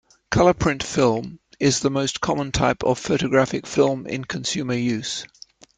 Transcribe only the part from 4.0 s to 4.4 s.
in